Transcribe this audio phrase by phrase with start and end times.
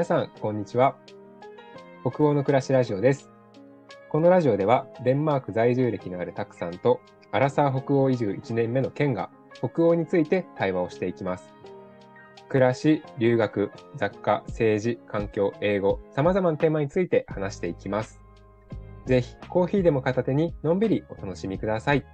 [0.00, 0.96] 皆さん、こんにちは。
[2.10, 3.30] 北欧の暮らしラジオです。
[4.08, 9.28] このラジオでは、デンマーク在住歴のあるタクさんと、アラサー北欧移住1年目のケンが、
[9.58, 11.52] 北欧について対話をしていきます。
[12.48, 18.22] 暮らし、留学、雑貨、政治、環境、英語、様々なテーマについて話していきます。
[19.04, 22.06] ぜひ、コーヒーでも片手にのんびりお楽しみください。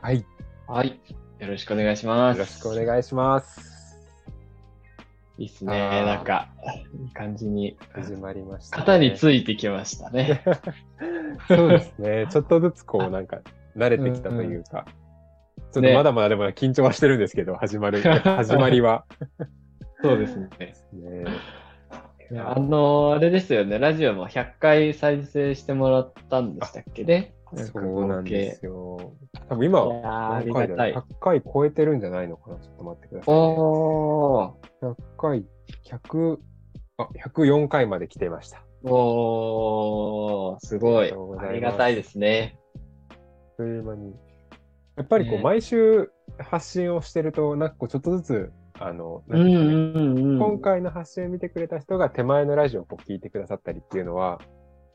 [0.00, 0.20] はい。
[0.20, 0.24] よ
[0.66, 0.98] はい。
[1.40, 2.38] よろしくお願いします。
[2.38, 3.67] ろしくお願いします。
[5.38, 5.72] いいっすね。
[6.04, 6.48] なんか、
[7.00, 8.80] いい感じに、始まりました、ね。
[8.80, 10.42] 型についてきましたね。
[11.46, 12.26] そうですね。
[12.30, 13.38] ちょっとずつこうなんか
[13.76, 14.84] 慣れてきたというか、
[15.72, 19.04] ちょっとまだまだでも緊張はしてるんですけど、始まる、 始まりは。
[20.02, 20.46] そうですね。
[22.30, 23.78] ね、あのーあれですよね。
[23.78, 27.32] ラジオも100回再生してもらったんでしたっけね。
[27.56, 29.12] そうなんですよ。
[29.48, 30.94] 多分今、いやーありがたい。
[30.94, 33.40] 100回超えてるんじゃないのかなちょっと待ってください、ね。
[33.40, 34.94] おー。
[34.94, 35.46] 100回、
[35.84, 36.36] 100、
[36.98, 38.62] あ、104回まで来ていました。
[38.84, 42.58] おー、すごいありがたいですね。
[43.56, 44.14] という間に。
[44.96, 49.22] やっぱりこう、ね毎週発信をしてると、なんかこう、ちょっとずつ、あの。
[49.28, 54.40] 今回の発信を見てくれた人が手前のラジオをこう聞いてくださったりっていうのは、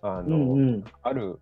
[0.01, 0.83] あの、うんうん。
[1.01, 1.39] ある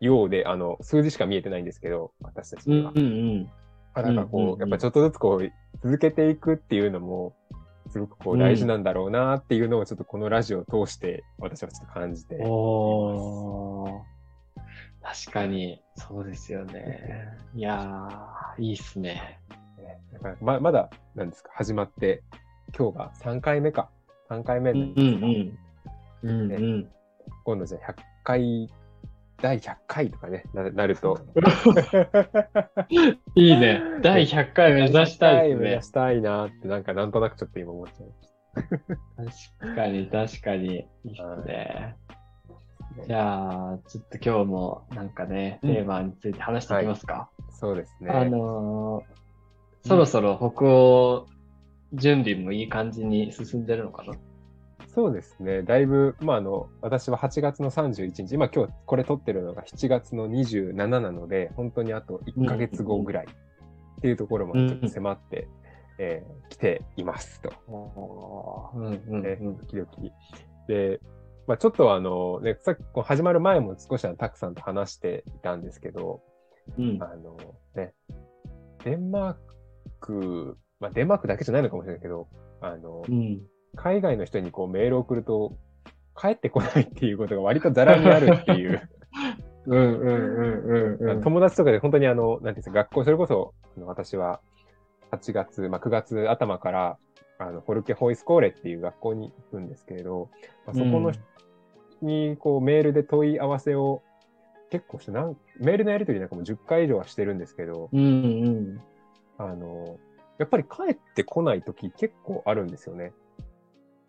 [0.00, 2.92] ようで、あの、数字しか見えてないんですけど、私たちには。
[2.94, 3.08] うんうんう
[3.42, 3.50] ん。
[3.92, 7.34] あなんかこう、うんうんうんやっぱちょっとずつこう、続けていくっていうのも、
[7.88, 12.36] すごくこう大事なんだろうなっていうのをちょっとこのラジオを通して私はちょっと感じて。
[12.44, 14.00] おー。
[15.02, 17.26] 確かに、そうですよね。
[17.54, 19.40] いやー、いいっすね。
[20.12, 22.22] だからままだ、なんですか、始まって、
[22.78, 23.88] 今日が3回目か。
[24.28, 25.26] 3回目うなんですか？
[25.26, 25.58] んうん。
[26.22, 26.88] うんうん。
[27.44, 28.70] 今度じゃあ100回、
[29.42, 31.18] 第100回とかね、ななると。
[33.34, 33.82] いいね。
[34.02, 35.82] 第100回目指したいですね目指。
[35.82, 38.08] したいなって、なんかなんとなくちょっと今思っちゃい
[39.16, 40.66] まし確かに、確かに。
[40.66, 41.96] いいっすね。
[43.06, 47.30] じゃあ、ちょっと今日もなんかね、うんテーマについて話していきますか。
[47.48, 47.52] た。
[47.52, 48.10] そうですね。
[48.10, 49.20] あのー
[49.82, 51.26] そろそろ北欧
[51.94, 54.12] 準備もいい感じに進んでるのかな
[55.00, 55.62] そうですね。
[55.62, 65.48] だいぶ、まあ、あの、私は8月の31日、今今日これ撮ってるのが7月の27なので、本当にあと1ヶ月後ぐらいっていうところまでちょっと迫って、
[65.98, 67.50] えー来ていますと。
[68.74, 69.56] うんうんね、うん。
[69.56, 69.88] 時々。
[70.68, 71.00] で、
[71.46, 76.20] まあ、ちょっとあの、ね、さっき始まる前も少しあのたくさんと話していたんですけど、
[76.78, 77.38] うんあの
[77.74, 77.94] ね、
[78.84, 79.34] デンマー
[79.98, 82.28] ク、まあ、デンマークだけじゃないのかもしれないけど、
[82.60, 83.40] あの、うん。
[83.76, 85.56] 海外の人にこうメールを送ると、
[86.20, 88.88] 帰ってこないっていうことが割とザラにあるっていう、
[89.66, 91.22] うんうんうんうんうん。
[91.22, 94.40] 友達とかで本当にあの、なんていうんですか、学校、それこそ、あの私は
[95.10, 96.98] 8月、まあ、9月頭から、
[97.38, 100.28] あの、フォルケホイスコーレっていう学校に行くんですけれど、
[100.66, 101.22] まあ、そこの人
[102.02, 104.02] にこうメールで問い合わせを
[104.70, 108.04] 結構してなん、メールのやり取りなんかも10回以上はしてるんですけど、うんう
[108.50, 108.80] ん。
[109.38, 109.98] あの、
[110.38, 113.12] やっぱり帰ってこない時結構あるんですよね。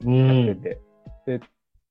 [0.03, 0.61] うやってん。
[0.61, 0.81] て。
[1.25, 1.39] で、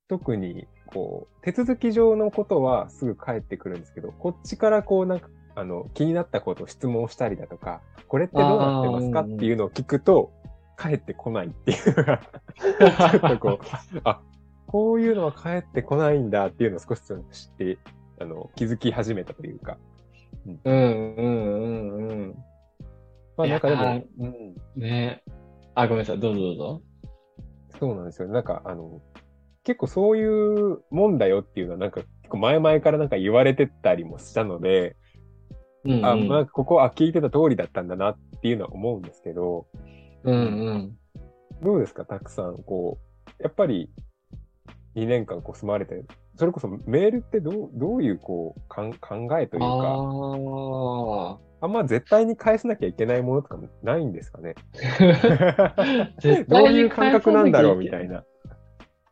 [0.08, 10.32] 特に、こう、手続き上のことはすぐ返ってくるんですけど、こっちからこう、なんか、あの、気になったことを質問したりだとか、これってどうなってますかっていうのを聞くと、
[10.80, 14.20] 帰ってこないっていうのが、ちょっとこう、あ、
[14.66, 17.78] こういうのは帰ってこないんだっていうのを少し知って、
[18.18, 19.76] あの、気づき始めたというか。
[20.46, 22.34] うんうんうんうん。
[23.36, 25.22] まあなんかでも、うん、ね
[25.74, 26.20] あ、ごめんなさい。
[26.20, 26.82] どうぞどうぞ。
[27.78, 28.28] そうなんですよ。
[28.28, 29.00] なんか、あの、
[29.64, 34.96] 結構そういうもんだよっていうのは、なんか、結構前々からなんか言われてたりもしたので、
[35.84, 36.06] うんうん。
[36.06, 39.66] あ、なんかここは聞いてた通りだったんだなっていうのは思うんですけど、
[40.24, 40.98] うんうん。
[41.62, 42.98] どうですか、たくさん、こ
[43.38, 43.90] う、やっぱり
[44.94, 46.04] 2年間こう住まわれて、
[46.40, 54.54] それこそメールってどう、どういうこう、かん考えというか、ああんま絶対に返さなきゃいけないものとかもないんですかね？
[56.48, 58.24] どういう感覚なんだろうみたいな。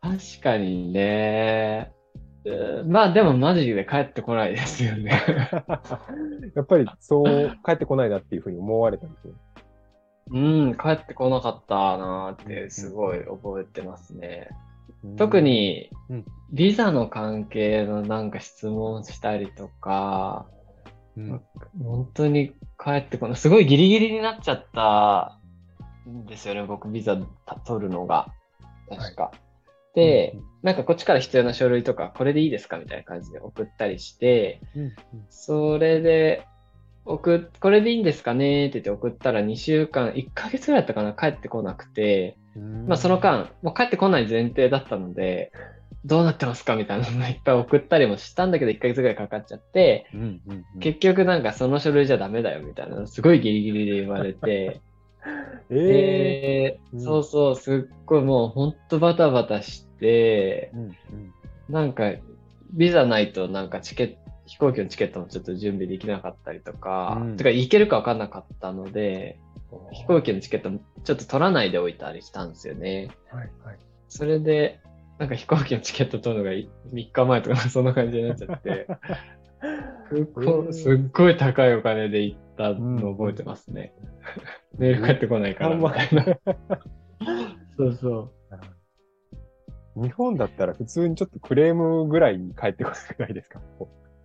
[0.00, 1.92] 確かにね。
[2.46, 5.20] うんまあでもマジで帰ってこないですよね。
[6.56, 9.34] やっぱりそう帰ってこないなっていうふうに思われたんですよ。
[10.30, 10.38] う
[10.68, 14.48] ん、帰ってこなかったなーってすごい覚えてますね。
[15.16, 20.46] 特にうん、ビザの関係のなんか質問したりとか、
[21.16, 21.42] うん、
[21.82, 23.36] 本当に帰ってこない。
[23.36, 25.38] すごいギリギリになっちゃった
[26.08, 28.32] んですよね、僕ビザた取るのが。
[28.88, 29.32] 確か。
[29.94, 34.92] で、うんなんかこっちから必要な書類とか、これでいいですかみたいな感じで送ったりして、うん
[35.28, 36.44] それで、
[37.04, 42.36] 送っ、これでいいんですかねって言って送ったら2週間、1ヶ月ぐらいだったかな帰ってこなくて、
[42.86, 45.52] まあその間、もう帰ってこない前提だったので、
[46.04, 50.80] どうなってますかみたいなの いっぱい送ったりもしたんだけど、1ヶ月ぐらいかかっちゃって、うんうんうん。
[50.80, 54.80] 結局なんかその書類じゃダメだよみたいなのすごいギリギリで言われて、
[55.70, 57.00] えで、うん。
[57.00, 60.94] そうそう、すっごいもうほんとバタバタしてー、うんうん。
[61.68, 62.12] なんか
[62.72, 67.36] ビザないとなんかチケット、飛行機のチケットもちょっと準備できなかったりとか、うん。
[67.36, 69.38] てか行けるか分かんなかったので、
[69.92, 73.10] 飛行機のチケットもちょっと取らないでおいたりしたんですよね。
[73.30, 73.78] はいはい
[74.10, 74.80] それで、
[75.18, 76.56] なんか飛行機のチケット取るのが
[76.94, 78.86] 3日前とかそんな感じになっちゃって、
[80.10, 83.92] すっごいすっごい高いお金で行ったのを覚えてますね。
[84.78, 86.24] メール返ってこないからみたいな。
[87.76, 88.32] そうそ
[89.96, 90.02] う。
[90.02, 93.60] 日本だったら普通にちょっとクレームぐらいに返ってこないですか？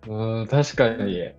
[0.06, 1.34] うん、確かに。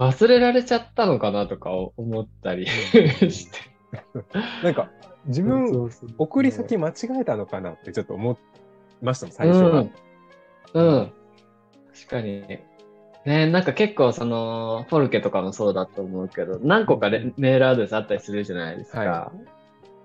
[0.00, 3.58] 忘れられちゃったのかなとか思ったりして。
[4.64, 4.90] なんか
[5.26, 8.32] 自分送り先間違えたのかなってちょっと思
[9.02, 9.80] いましたもん最初は。
[9.80, 9.92] うん。
[10.72, 11.12] うん。
[11.94, 12.60] 確かに。
[13.26, 19.00] ねなんか結構その、フォルケとかもそうだと思うけど、何個かレメールアドレスあったりするじゃないですか。
[19.00, 19.32] は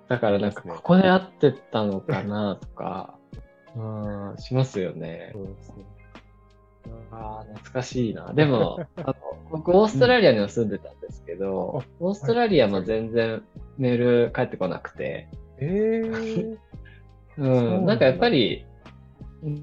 [0.10, 3.18] だからなんか、ここで会ってたのかなとか、
[3.76, 5.32] うん、しますよね。
[5.34, 5.76] そうそう
[7.12, 8.34] ああ、懐かしいな。
[8.34, 9.16] でも、あ の
[9.52, 13.44] 僕、オーストラリアには住んでたんですけど、オーストラリアも全然
[13.78, 15.28] メール返ってこなくて、
[15.60, 16.58] えー、
[17.38, 17.86] うん。
[17.86, 18.66] なんかやっぱり、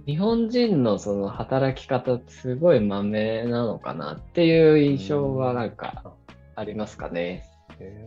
[0.07, 6.15] 日本人のその働き方すごいまめなのかなっていう印象はなんか
[6.55, 7.45] ありますかね。
[7.81, 8.07] え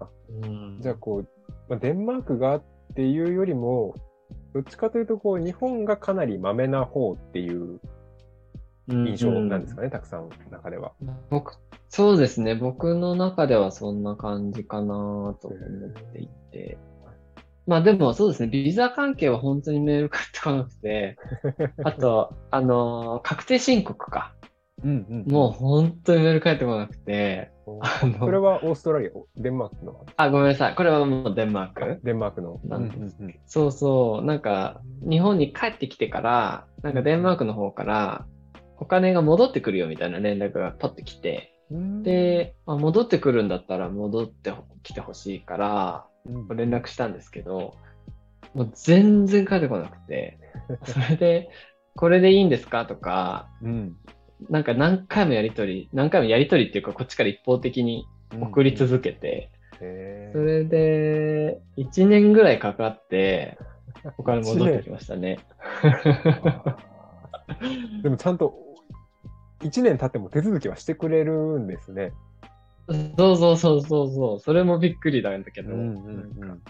[0.00, 0.04] ー。
[0.04, 0.08] あ
[0.42, 0.78] うん。
[0.80, 1.28] じゃあこう、
[1.68, 2.62] まあ、デンマークがっ
[2.94, 3.94] ていうよりも、
[4.54, 7.80] どっちかというとこう日本がかなりマメな方っていう
[8.88, 10.92] 印象なんですかね、たくさんの中では。
[11.30, 11.54] 僕、
[11.88, 12.54] そうですね。
[12.54, 14.86] 僕の中ではそんな感じかな
[15.40, 15.56] と思
[15.88, 16.78] っていて。
[17.66, 18.48] まあでもそうですね。
[18.48, 21.16] ビザ関係は本当にメール返ってこなくて、
[21.82, 24.34] あと、あのー確定申告か。
[24.82, 30.74] うんうんもう本当にメール返ってこなくて、あそれの、はオーストラリア、デンマークの、あ、ごめんなさい。
[30.74, 32.00] これはもうデンマーク。
[32.04, 32.60] デンマークの。
[32.64, 34.24] なんですうんうんそうそう。
[34.24, 38.26] なんか、日本に帰ってきてから、なんかデンマークの方から、
[38.78, 46.56] お金が戻ってくるよみたいな連絡がパッと来て、うん、で、あ戻ってくるんだったら戻ってきてほしいから、うん。
[46.56, 47.76] 連絡したんですけど、
[48.54, 50.38] もう全然帰ってこなくて、
[50.84, 51.50] それで、
[51.96, 53.96] これでいいんですかとか、うん。
[54.50, 58.06] なんか何回もやりとり、何回もやりとりっていうか、こっちから一方的に
[58.40, 59.50] 送り続けて、
[59.80, 63.58] へそれで、1年ぐらいかかって、
[64.18, 65.38] お金戻ってきましたね。
[65.82, 66.74] ー
[68.02, 68.63] でもちゃんと
[69.60, 72.12] 1年経っても手続きはしてくれるんですね。
[73.16, 76.62] そうそうそうそうそう、それもびっくりなんだけど、うんうんうん。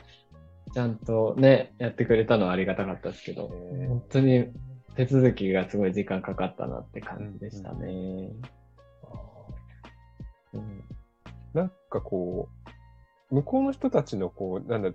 [0.73, 4.49] ちゃんとね、やってくれたのはありがたかったですけど、本当に
[4.97, 8.31] 手続きがすごい時間かかったなって感じでしたね。
[10.53, 10.85] うん。
[11.53, 12.49] なんかこ
[13.31, 14.91] う、向こうの人たちのこう、なんだ、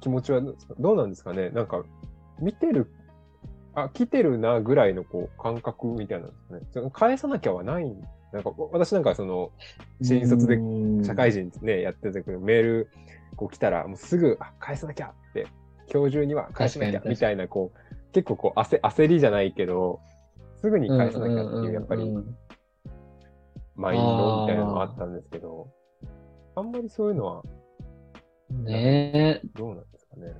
[0.00, 0.40] 気持ちは
[0.78, 1.50] どうなんですかね。
[1.50, 1.84] なんか、
[2.40, 2.90] 見てる、
[3.76, 6.60] あ、来てるなぐらいのこう感覚みたいなんですかね。
[6.72, 7.94] その返さなきゃはない。
[8.32, 9.52] なんか、私なんかその、
[10.02, 10.58] 新卒で
[11.04, 12.90] 社会人ね、やってたけど、メール
[13.36, 15.46] こう来たら、もうすぐ、あ、返さなきゃって、
[15.92, 20.00] 今日中には返さなきゃみたいな、こう、結構こう焦、焦りじゃないけど、
[20.56, 22.16] すぐに返さなきゃっていう、やっぱり、
[23.74, 25.68] マインドみたいなのがあったんですけど、
[26.54, 27.42] あんまりそういうのは
[28.48, 29.48] ねえ。
[29.54, 30.32] どうなんですかね。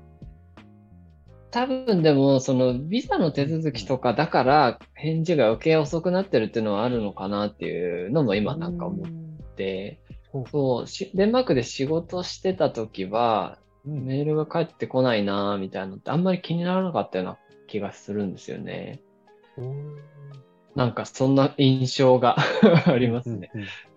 [1.51, 9.09] 多分でも、そのビザの手続きとかだから返事が余計遅くなってるっていうのはあるのかなっていうのも今なんか思っ
[9.57, 10.01] て、
[10.35, 10.47] うん。
[10.47, 14.05] そう、しデンマークで仕事してた時は、うん。
[14.05, 17.39] メールが返ってこないなみたいなのってあんまり気にならなかったような
[17.69, 19.01] 気がするんですよね。
[19.57, 19.97] うん。
[20.75, 22.37] なんかそんな印象が
[22.87, 23.51] ありますね。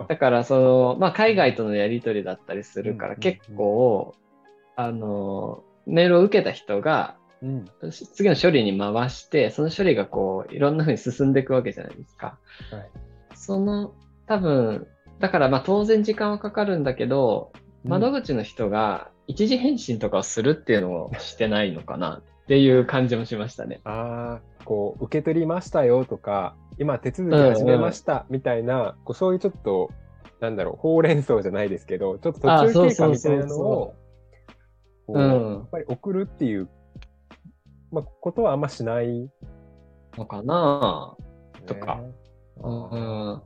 [0.08, 3.20] だからその、まあ、海外とのやり取りだったりするからうん。
[3.20, 4.16] 結構、
[4.78, 7.66] あの、メールを受けた人がうん。
[8.14, 12.38] 次の処理に回して、その処理がこう、いろんな風に進んでいくわけじゃないですか。
[12.72, 12.90] はい。
[13.36, 13.94] その、
[14.28, 14.88] 多分、
[15.20, 17.52] だからまあ当然時間はかかるんだけど、
[17.84, 23.80] 窓口の人が一時返信とかをするっていうのをしてないのかなっていう感じもしましたね。
[23.84, 29.92] ああ、こう、受け取りましたよとか、今手続き始めましたみたいな、こうそういうちょっと、
[30.40, 33.96] なんだろう、ほうれん草じゃないですけど、ちょっとあ途中経過みたいなのを、
[35.10, 36.70] やっぱり送るっていう、
[37.92, 39.30] まあ、ことはあんましない、ね。
[40.18, 41.16] のかな？
[41.66, 42.02] とか
[42.62, 43.42] うん。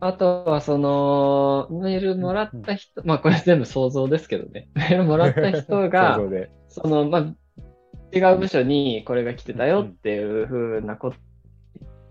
[0.00, 4.68] あとは、その、メールもらった人、まあこれ全部想像ですけどね。
[4.74, 6.20] メールもらった人が。
[6.68, 7.34] その、まあ、
[8.12, 11.16] 違う部署にこれが来てたよっていうふうなこと、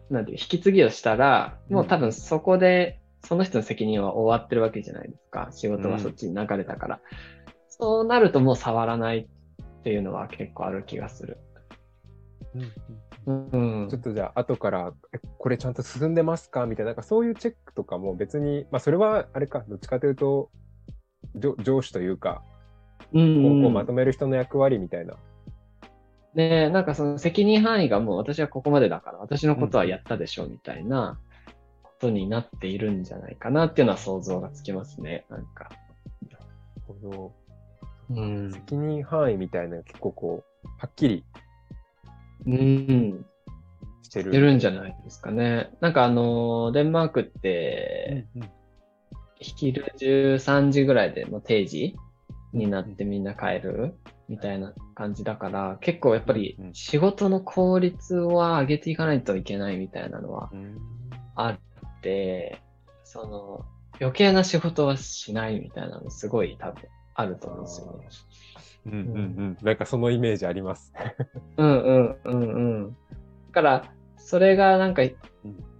[0.09, 5.49] なんていう、引き継ぎをしたら、もう多分そこで、その人の責任は終わってるわけじゃないですか。
[5.51, 6.99] 仕事がそっちに流れたから。
[7.69, 9.27] そうなるともう触らない
[9.83, 11.37] っていうのは結構ある気がする。
[13.25, 14.01] うんちょっ。
[14.01, 16.65] とじゃあ、後から、えこれちゃんと進んでますか？
[16.65, 20.49] みたいな、なんかそういうチェックとかも別に、まあ、それはあれか、どっちかというと、
[21.35, 22.43] 上上司というか、
[23.11, 25.15] うんこうまとめる人の役割みたいな。
[26.33, 31.19] ねえ、なんかその責任範囲がもう私はここまでだから、私のことはやったでしょみたいな
[31.83, 35.69] ことになっているんじゃないかなっていうのは想像がつきますね、なんか。
[36.87, 37.31] この
[38.15, 38.51] うん。
[38.51, 41.25] 責任範囲みたいな結構こう、はっきり
[42.45, 43.25] うん。
[44.01, 44.31] してる。
[44.31, 45.71] 出るんじゃないですかね。
[45.79, 48.49] なんかあのーデンマークって、うんうん
[49.43, 51.97] 昼13時ぐらいでもう定時
[52.53, 53.95] になってみんな帰る
[54.29, 60.77] みたいな感じだから、結構やっぱりうん仕事の効率は上げていかないといけないみたいなのはうん
[61.35, 61.59] あっ
[62.01, 62.61] て、
[63.03, 63.65] その
[63.99, 66.83] 余計な仕事はしないみたいなのすごい多分
[67.15, 68.09] あると思うんですよね。
[68.85, 69.57] うんうんうん。
[69.61, 70.93] なんかそのイメージあります。
[71.57, 72.89] うんうんうんうん。
[72.91, 72.95] だ
[73.53, 75.03] から、それがなんか、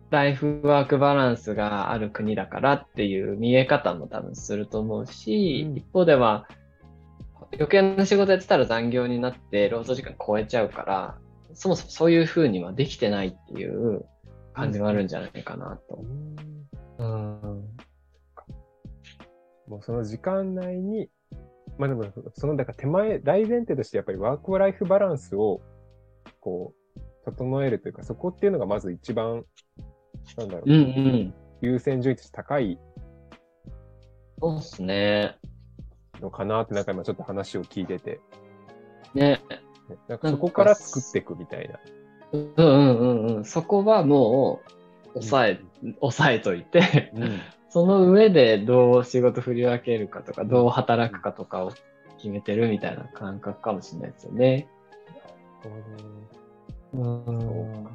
[0.09, 6.47] ライフワークバランスがある国だからっていう見え方も多分すると思うし、うん一方では、
[7.53, 11.17] 余計な仕事やってたら残業になって労働時間超えちゃうから、
[11.53, 14.05] そもそもそういう風にはできてないっていう
[14.53, 16.03] 感じがあるんじゃないかなと。
[16.99, 17.63] うん。
[19.67, 21.09] もうその時間内に、
[21.77, 25.61] まあでも、その、だから手前、大前提としてやっぱりワークライフバランスを、
[26.39, 29.45] こう、整えるというか、そこっていうのがまず一番、
[30.37, 31.33] なんだろう、うんうん。
[31.61, 32.77] 優先順位として高い
[34.43, 35.37] そうっすね。
[36.19, 38.19] のかなって、なんか今ちょっと話を聞いてて、
[39.13, 39.41] ね。
[39.89, 41.79] ねなんかそこから作っていくみたいな。
[42.33, 43.45] うんうんうんうん。
[43.45, 44.61] そこはも
[45.15, 45.61] う、抑え、
[46.01, 47.39] 抑えといて、うん。
[47.73, 51.73] その上でどう仕事振り分けるかとか、どう働くかとかを
[52.17, 54.67] 決めてるみたいな感覚かもしれないですよね。
[56.93, 57.87] うん。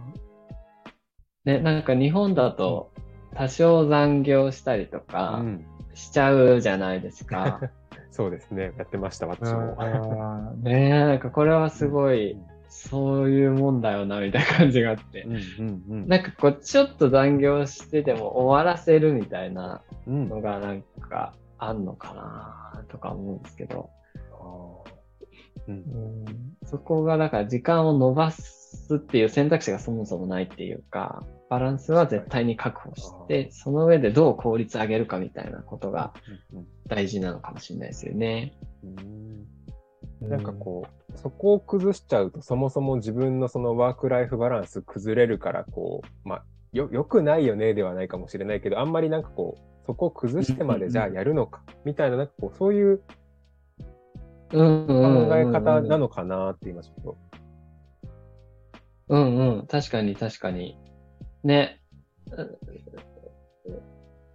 [1.45, 2.91] ね、なんか日本だと
[3.37, 5.65] 多少残業したりとうかん。
[5.95, 7.61] しちゃうじゃないですか。
[8.11, 8.73] そうですね。
[8.79, 9.77] やってました、私も。
[9.79, 12.37] うんねなんかこれはすごい、
[12.69, 15.29] そういうもんだよな、みたいな感じがあってう。
[15.29, 16.09] んうんうん。
[16.09, 20.29] なんかこう、ちょっと残業してても終わらせるみたいなうん。
[20.29, 23.91] のがなんかあんのかなとか思うんですけど、
[25.67, 26.25] うんうん、
[26.65, 36.13] そこがだから時間を伸ばすっていう選択肢がそもそもないっていうか、バランスは絶対に確保して、その上でどう効率上げるかみたいなことが
[36.53, 38.55] うん大事なのかもしれないですよね。
[38.83, 39.47] うん
[40.21, 52.99] なんかこう、そこを崩しちゃうと、そもそも自分のそのワークライフバランス崩れるから、こう、まあ、よ、良くないよねではないかもしれないけど、あんまりなんかこう、そこを崩してまでじゃあやるのか、みたいな、なんかこう、そういう
[54.51, 54.57] 考
[55.37, 57.17] え方なののかなって今ちょっと。
[59.09, 59.67] うんうん。
[59.67, 60.79] 確かに確かに。
[61.45, 61.81] ね。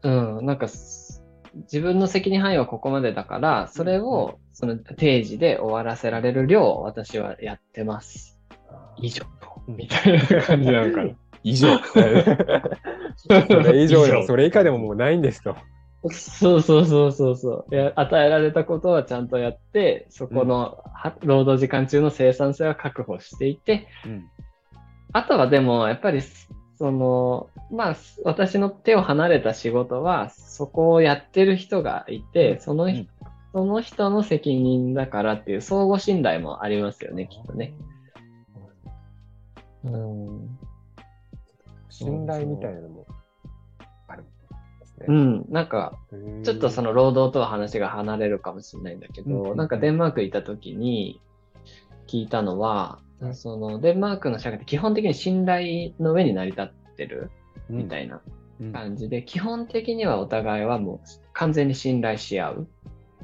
[0.03, 1.23] うん、うんなんかす、
[1.53, 8.39] 自分の責任範囲はここまでだから、それを、その定時で終わらせられる量を私はやってます。
[8.97, 9.25] 以上。
[9.67, 11.11] うんみたいな感じなのかな。
[11.43, 11.77] 以上。
[11.79, 15.55] それ以上でも、それ以下でももうないんですと。
[16.09, 17.93] そうそうそうそうそういや。
[17.95, 24.25] 与えられたことはちゃんとやって、そこの、は労働時間中の生産性は確保していて、うん
[25.15, 26.21] あとはでも、やっぱり、
[26.79, 27.95] その、まあ、
[28.25, 33.07] 私の手を離れた仕事は、そこをやってる人がいて、その人、うん
[33.53, 37.75] その人の責任だからっていう相互信頼もありますよね、きっとね。
[39.83, 40.57] うん。
[41.89, 43.05] 信頼みたいなのも
[44.07, 44.31] あるんで
[44.85, 45.05] すね。
[45.07, 45.99] うん、なんか、
[46.43, 49.57] ちょっとその、の労働とは話が離れるかもしれないんだけど、うん。
[49.57, 51.21] なんかデンマーク行った時に
[52.07, 57.31] 聞いたのは、はいそのデンマークの社会って基本的に信頼の上に成り立ってる
[57.69, 58.21] みたいな
[58.59, 58.73] うん。
[58.73, 60.99] 感じで、基本的にはお互いはもう
[61.33, 62.67] 完全に信頼し合う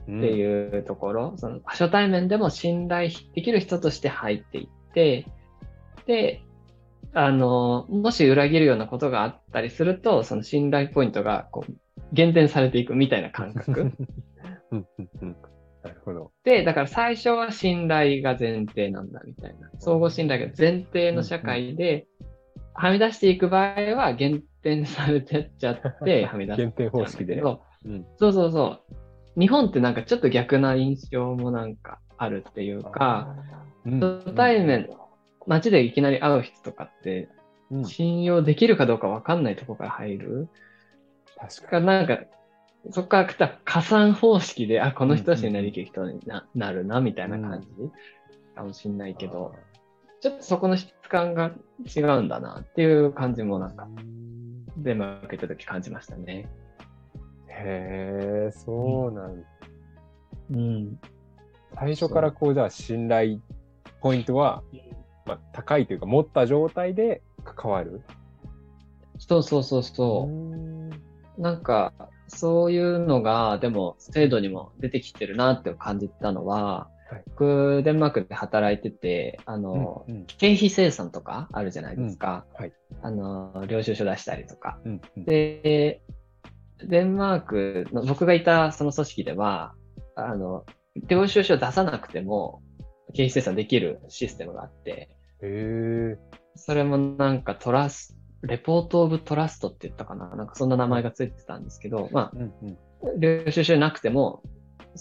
[0.04, 5.26] っていうところ、その初対面でも信頼できる人として入っていって、
[6.06, 6.42] で、
[7.14, 11.74] あの、もし裏切るようなことがあったりすると、その信頼ポイントがこう
[12.14, 13.82] 減点されていくみたいな感覚。
[14.72, 15.36] うんうんうん
[15.82, 16.32] なるほど。
[16.44, 19.70] で、だから最初は信頼が前提なんだみたいな。
[19.80, 22.06] 相互信頼が前提の社会で、
[22.74, 26.58] はみ出していく場合は減展されてっちゃって、はみ出す。
[26.58, 27.42] 減点方式で。
[27.42, 28.06] うん。
[28.18, 28.82] そうそうそう。
[29.40, 33.36] 日本ってなんかちょっと逆な印象もなんかあるっていうか、
[33.86, 34.90] うん、初対面、
[35.48, 37.30] 街でいきなり会う人とかって、
[37.72, 40.50] うん、信用できるかどうかわかんないとこから入る。
[41.38, 42.20] 確かがなんか、
[42.92, 47.68] そこから来た加算方式で、あ、この人たちになりきる人にな,、なるな、みたいな感じ
[48.56, 49.16] かもしんないに。
[49.16, 49.54] けど、
[50.22, 51.52] ちょっとそこの質感が
[51.96, 54.30] 違うんだなっていう感じもなんか、うん
[54.84, 56.50] デンマーク行った時感じましたね。
[57.60, 59.48] へえ、そうなんだ。
[60.52, 61.00] うん。
[61.76, 63.40] 最初からこう、じゃあ信頼
[64.02, 64.64] ポイントは、
[65.26, 68.02] まあ、高いというか、持った状態で関わる？
[69.20, 70.32] そうそうそうそう。
[70.32, 70.90] ん
[71.38, 71.94] なんか、
[72.28, 82.46] そういうのが、でも、制度にも出てきてるなって感じたのは、はい僕、デンマークで働いてて、あの、うん経費生産とかあるじゃないですか。
[82.54, 84.80] うんはいあの、領収書出したりとか。
[84.86, 86.02] うんうんで、
[86.84, 89.74] デンマークの、僕がいたその組織では、
[90.16, 90.66] あの、
[91.08, 92.62] 領収書出さなくても、
[93.14, 95.10] 経費生産できるシステムがあって、
[95.42, 96.18] へえ。
[96.56, 100.36] それもなんかトラス、レポートオブトラストって言ったかな？
[100.36, 104.44] なんかそんな名前がついてたんですけど、まうんうんあ、領収書なくても、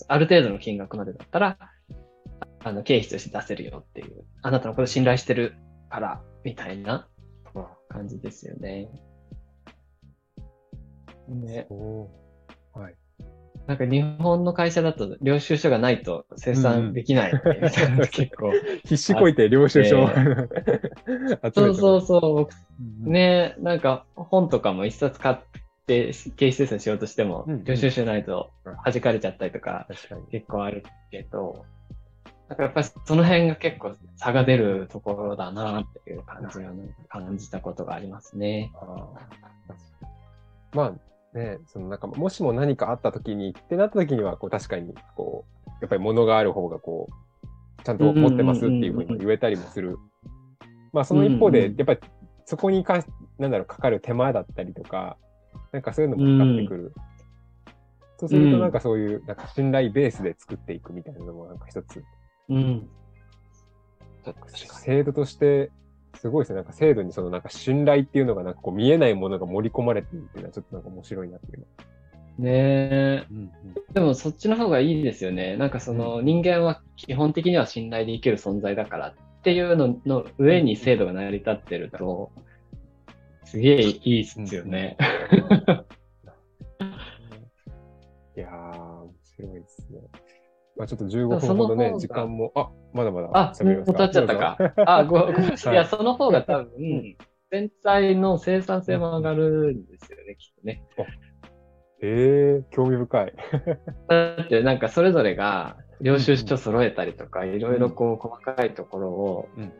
[0.08, 1.58] ある程度の金額までだったら、
[2.64, 5.54] あの、経費として出せるよっていう、あなたのこと信頼してる
[5.90, 7.08] から、みたいな
[7.88, 8.88] 感じですよね。
[11.35, 11.66] ね。
[12.75, 12.94] はい。
[13.66, 18.52] なんか日本の会社だと領収書がないと生産できないみたいな結構。
[18.85, 20.08] 必死こいて領収書を、
[21.52, 22.49] そうそうそ
[23.06, 25.37] う、ね、なんか本とかも一冊買っ
[25.87, 29.87] て経費生産しようとしてもうん、領収書ないとうん弾かれちゃったりとか。
[30.30, 31.66] 結構あるけど、
[32.49, 38.73] なんかやっぱりその辺が結構差が出るところだなっていう感じがなんか感じたことがありますね。
[38.76, 40.94] あーまあ
[41.38, 49.98] ね、そのなんか、もしも何かあった時にってなった時には、こう確かに、こう、やっぱり物がある方がこう、ちゃんと持ってますっていうふうに言えたりもする。
[50.92, 52.01] まあその一方で、やっぱり
[52.44, 53.07] そこに関し、
[53.38, 55.16] なんだろう、かかる手間だったりとか、
[55.72, 56.92] なんかそういうのもかかってくる。
[58.16, 62.03] そうするとなんかそういう、なんか信頼ベースで作っていくみたいなのもなんか一つ、
[62.48, 62.88] うん。
[64.83, 65.70] 制度として、
[66.20, 66.57] すごいですね。
[66.57, 71.66] なんか制度にそのなんか信頼っていうのがなんかこう見えないものが盛り込まれているっていうのはちょっとなんか面白いなっていう。
[72.38, 73.26] ねえ。
[73.31, 73.50] うん
[73.92, 75.57] でもそっちの方がいいですよね。
[75.57, 82.31] なんかその人間は基本的には信頼できる存在だからっていうのの上に制度が成り立ってると、
[83.44, 84.96] すげえいいっすよね。
[88.37, 90.00] いやー、面白いですね。
[90.79, 94.57] まあちょっと15分ほどね時間も、あ、まだまだあ、もう経っちゃったか？
[94.87, 95.51] あ、ごごめん。
[95.51, 95.75] なさい。
[95.75, 97.17] いはいや、その方が多分、
[97.51, 100.85] 全体の生産性も上がるんですよね、きっとね。
[102.01, 103.35] えー、興味深い。
[104.09, 109.71] だってなんかそれぞれが領収書揃えたりとか、いろいろこう細かいところをうんうん。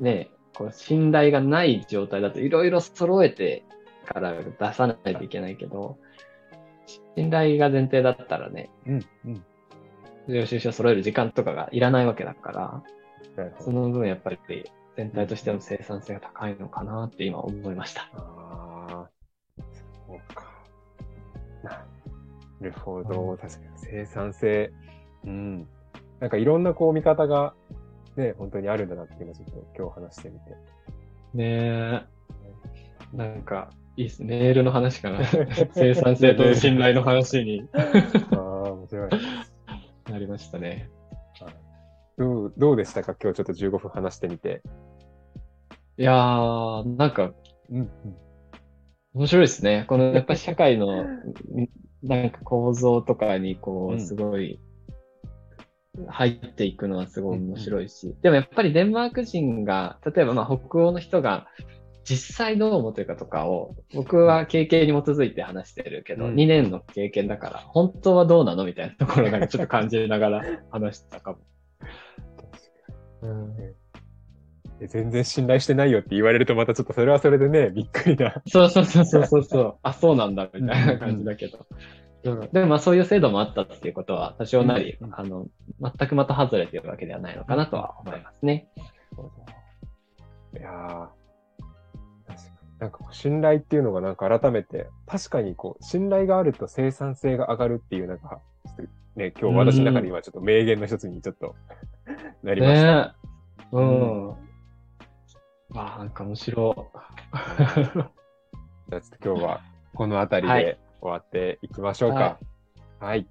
[0.00, 3.64] ね、こう信頼がない状態だといろいろ揃えて
[4.06, 5.98] から出さないといけないけど、
[7.14, 9.44] 信頼が前提だったらね、うんうん
[10.28, 12.52] 領収書揃える時間とかがいらないわけだか
[13.36, 14.38] ら、その分やっぱり
[14.96, 18.10] 全体としての生産性が高いのかなって今思いました。
[18.14, 19.10] ああ、
[19.58, 20.52] そうか。
[21.62, 21.86] な
[22.60, 23.36] るほど。
[23.40, 24.72] 確かに生産性。
[25.24, 25.68] うん。
[26.20, 27.54] なんかいろんなこう見方が
[28.16, 30.50] ね、本当にあるんだなっていうのをちょっと今日話してみて。
[31.34, 32.02] ねえ。
[33.12, 34.22] なんか、いいっす。
[34.22, 35.20] メールの話から
[35.74, 37.68] 生産性と信頼の話に
[38.32, 39.10] ああ、面白い。
[40.12, 40.90] なりましたね。
[42.18, 43.16] どうどうでしたか？
[43.20, 44.62] 今日ちょっと15分話してみて。
[45.96, 47.32] いやー、なんか
[47.70, 47.90] うん。
[49.14, 49.86] 面白いですね。
[49.88, 51.04] このやっぱり社会の
[52.02, 54.60] なんか構造とかにこうんう、すごい
[56.08, 61.46] 入っていくのはすごい面白いし、でもやっぱりデンマーク人が、例えばまあ北欧の人が
[62.04, 71.38] 実際どう思ってるかとかを、僕は経験に基づいて話してるけど、うん2年の経験だから、本当はどうなのみたいなところがちょっと感じながら 話してたかも。
[73.22, 73.56] うん
[74.80, 78.42] え全然信頼してないよって言われるとまたちょっとそれはそれでね、びっくりな。
[78.46, 79.76] そうそうそうそうそうそう。
[79.82, 81.58] あ、そうなんだ、みたいな感じだけど。
[81.58, 81.82] うん
[82.24, 85.48] でもまあそういう制度もあったっていうことは、多少なり、うんあの、
[85.80, 88.68] 全くまた外れてるわけではないのかなとは思いますね。
[90.56, 91.10] いや
[92.82, 98.40] なんかこう信頼っていうのがなんか改めて、確かにこう、信頼があると生産性が上がるっていうなんか、
[99.14, 101.54] ね、今日私の中で今ちょっと名言の一つにちょっと
[102.42, 103.06] なりました。
[103.06, 103.14] ね
[103.72, 103.76] え。
[103.76, 104.28] うん。
[104.30, 104.34] わ
[105.94, 106.98] あ、なんか面白い。
[108.90, 109.60] じゃあちょっと今日は
[109.94, 112.16] この辺りはいで終わっていきましょうか。
[112.16, 112.38] は
[112.98, 113.28] はい。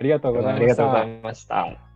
[0.00, 0.58] ありがとうございました。
[0.58, 1.89] ありがとうございました。